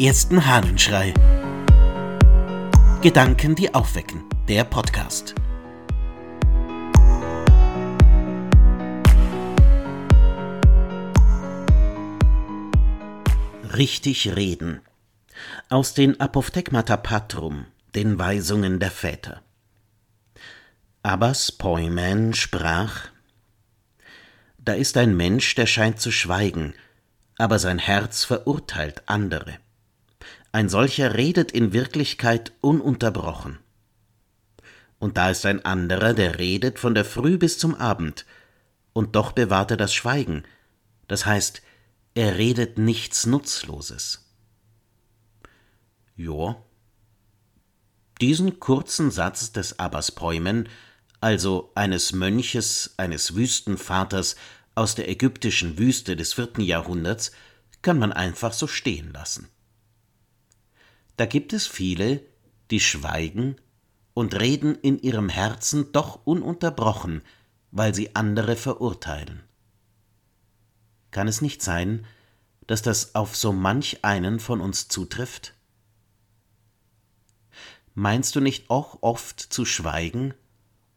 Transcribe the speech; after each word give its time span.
ersten 0.00 0.46
Hahnenschrei. 0.46 1.12
Gedanken, 3.02 3.54
die 3.54 3.74
aufwecken. 3.74 4.24
Der 4.48 4.64
Podcast. 4.64 5.34
Richtig 13.76 14.34
reden. 14.34 14.80
Aus 15.68 15.92
den 15.92 16.18
Apophthegmata 16.18 16.96
Patrum, 16.96 17.66
den 17.94 18.18
Weisungen 18.18 18.80
der 18.80 18.90
Väter. 18.90 19.42
Abbas 21.02 21.52
Poimen 21.52 22.32
sprach: 22.32 23.08
Da 24.56 24.72
ist 24.72 24.96
ein 24.96 25.14
Mensch, 25.14 25.54
der 25.56 25.66
scheint 25.66 26.00
zu 26.00 26.10
schweigen, 26.10 26.72
aber 27.36 27.58
sein 27.58 27.78
Herz 27.78 28.24
verurteilt 28.24 29.02
andere. 29.04 29.58
Ein 30.52 30.68
solcher 30.68 31.14
redet 31.14 31.52
in 31.52 31.72
Wirklichkeit 31.72 32.52
ununterbrochen. 32.60 33.58
Und 34.98 35.16
da 35.16 35.30
ist 35.30 35.46
ein 35.46 35.64
anderer, 35.64 36.12
der 36.12 36.38
redet 36.38 36.78
von 36.78 36.94
der 36.94 37.04
Früh 37.04 37.38
bis 37.38 37.58
zum 37.58 37.74
Abend, 37.74 38.26
und 38.92 39.14
doch 39.14 39.32
bewahrt 39.32 39.70
er 39.70 39.76
das 39.76 39.94
Schweigen, 39.94 40.44
das 41.06 41.24
heißt, 41.24 41.62
er 42.14 42.36
redet 42.38 42.78
nichts 42.78 43.26
Nutzloses. 43.26 44.26
Jo. 46.16 46.56
Diesen 48.20 48.60
kurzen 48.60 49.10
Satz 49.10 49.52
des 49.52 49.78
Abbas 49.78 50.10
Poimen, 50.10 50.68
also 51.20 51.70
eines 51.74 52.12
Mönches, 52.12 52.94
eines 52.96 53.36
Wüstenvaters 53.36 54.36
aus 54.74 54.96
der 54.96 55.08
ägyptischen 55.08 55.78
Wüste 55.78 56.16
des 56.16 56.34
vierten 56.34 56.60
Jahrhunderts, 56.60 57.30
kann 57.82 57.98
man 57.98 58.12
einfach 58.12 58.52
so 58.52 58.66
stehen 58.66 59.12
lassen. 59.12 59.48
Da 61.20 61.26
gibt 61.26 61.52
es 61.52 61.66
viele, 61.66 62.24
die 62.70 62.80
schweigen 62.80 63.56
und 64.14 64.40
reden 64.40 64.74
in 64.74 64.98
ihrem 64.98 65.28
Herzen 65.28 65.92
doch 65.92 66.24
ununterbrochen, 66.24 67.20
weil 67.72 67.94
sie 67.94 68.16
andere 68.16 68.56
verurteilen. 68.56 69.42
Kann 71.10 71.28
es 71.28 71.42
nicht 71.42 71.60
sein, 71.60 72.06
dass 72.66 72.80
das 72.80 73.14
auf 73.16 73.36
so 73.36 73.52
manch 73.52 74.02
einen 74.02 74.40
von 74.40 74.62
uns 74.62 74.88
zutrifft? 74.88 75.52
Meinst 77.92 78.34
du 78.34 78.40
nicht 78.40 78.70
auch 78.70 79.02
oft 79.02 79.40
zu 79.40 79.66
schweigen 79.66 80.32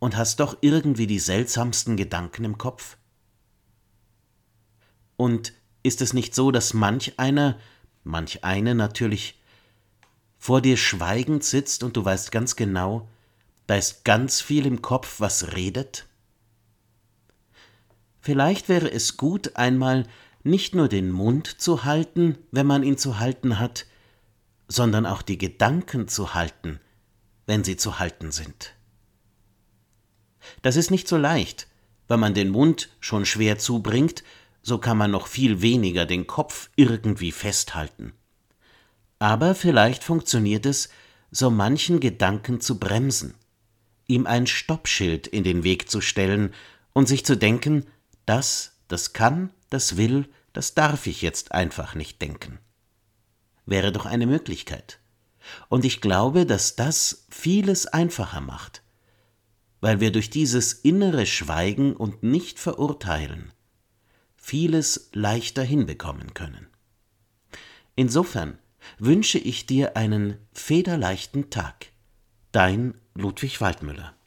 und 0.00 0.16
hast 0.16 0.40
doch 0.40 0.58
irgendwie 0.62 1.06
die 1.06 1.20
seltsamsten 1.20 1.96
Gedanken 1.96 2.42
im 2.42 2.58
Kopf? 2.58 2.96
Und 5.16 5.52
ist 5.84 6.02
es 6.02 6.12
nicht 6.12 6.34
so, 6.34 6.50
dass 6.50 6.74
manch 6.74 7.20
einer, 7.20 7.56
manch 8.02 8.42
eine 8.42 8.74
natürlich, 8.74 9.37
vor 10.38 10.60
dir 10.60 10.76
schweigend 10.76 11.44
sitzt 11.44 11.82
und 11.82 11.96
du 11.96 12.04
weißt 12.04 12.32
ganz 12.32 12.56
genau, 12.56 13.08
da 13.66 13.76
ist 13.76 14.04
ganz 14.04 14.40
viel 14.40 14.66
im 14.66 14.80
Kopf, 14.80 15.20
was 15.20 15.54
redet? 15.54 16.06
Vielleicht 18.20 18.68
wäre 18.68 18.90
es 18.90 19.16
gut, 19.16 19.56
einmal 19.56 20.06
nicht 20.42 20.74
nur 20.74 20.88
den 20.88 21.10
Mund 21.10 21.60
zu 21.60 21.84
halten, 21.84 22.38
wenn 22.50 22.66
man 22.66 22.82
ihn 22.82 22.96
zu 22.96 23.18
halten 23.18 23.58
hat, 23.58 23.86
sondern 24.68 25.06
auch 25.06 25.22
die 25.22 25.38
Gedanken 25.38 26.08
zu 26.08 26.34
halten, 26.34 26.80
wenn 27.46 27.64
sie 27.64 27.76
zu 27.76 27.98
halten 27.98 28.32
sind. 28.32 28.74
Das 30.62 30.76
ist 30.76 30.90
nicht 30.90 31.08
so 31.08 31.16
leicht, 31.16 31.66
weil 32.06 32.18
man 32.18 32.34
den 32.34 32.50
Mund 32.50 32.90
schon 33.00 33.26
schwer 33.26 33.58
zubringt 33.58 34.22
so 34.68 34.78
kann 34.78 34.98
man 34.98 35.10
noch 35.10 35.26
viel 35.26 35.62
weniger 35.62 36.06
den 36.06 36.26
Kopf 36.26 36.70
irgendwie 36.76 37.32
festhalten. 37.32 38.12
Aber 39.18 39.54
vielleicht 39.54 40.04
funktioniert 40.04 40.66
es, 40.66 40.88
so 41.30 41.50
manchen 41.50 42.00
Gedanken 42.00 42.60
zu 42.60 42.78
bremsen, 42.78 43.34
ihm 44.06 44.26
ein 44.26 44.46
Stoppschild 44.46 45.26
in 45.26 45.44
den 45.44 45.64
Weg 45.64 45.90
zu 45.90 46.00
stellen 46.00 46.54
und 46.92 47.08
sich 47.08 47.24
zu 47.24 47.36
denken, 47.36 47.84
das, 48.26 48.78
das 48.88 49.12
kann, 49.12 49.50
das 49.70 49.96
will, 49.96 50.28
das 50.52 50.74
darf 50.74 51.06
ich 51.06 51.22
jetzt 51.22 51.52
einfach 51.52 51.94
nicht 51.94 52.22
denken. 52.22 52.58
Wäre 53.66 53.92
doch 53.92 54.06
eine 54.06 54.26
Möglichkeit. 54.26 54.98
Und 55.68 55.84
ich 55.84 56.00
glaube, 56.00 56.46
dass 56.46 56.76
das 56.76 57.26
vieles 57.28 57.86
einfacher 57.86 58.40
macht, 58.40 58.82
weil 59.80 60.00
wir 60.00 60.10
durch 60.10 60.30
dieses 60.30 60.72
innere 60.72 61.26
Schweigen 61.26 61.94
und 61.94 62.22
nicht 62.22 62.58
verurteilen 62.58 63.52
vieles 64.48 65.10
leichter 65.12 65.62
hinbekommen 65.62 66.32
können. 66.32 66.68
Insofern 67.96 68.58
wünsche 68.98 69.38
ich 69.38 69.66
dir 69.66 69.96
einen 69.96 70.36
federleichten 70.52 71.50
Tag. 71.50 71.86
Dein 72.52 72.94
Ludwig 73.14 73.60
Waldmüller 73.60 74.17